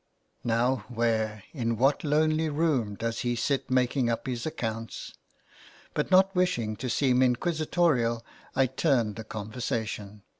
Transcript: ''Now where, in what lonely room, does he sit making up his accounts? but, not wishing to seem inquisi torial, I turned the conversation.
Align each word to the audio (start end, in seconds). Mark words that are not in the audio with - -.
''Now 0.43 0.77
where, 0.89 1.43
in 1.53 1.77
what 1.77 2.03
lonely 2.03 2.49
room, 2.49 2.95
does 2.95 3.19
he 3.19 3.35
sit 3.35 3.69
making 3.69 4.09
up 4.09 4.25
his 4.25 4.47
accounts? 4.47 5.13
but, 5.93 6.09
not 6.09 6.35
wishing 6.35 6.75
to 6.77 6.89
seem 6.89 7.19
inquisi 7.21 7.67
torial, 7.67 8.23
I 8.55 8.65
turned 8.65 9.15
the 9.15 9.23
conversation. 9.23 10.23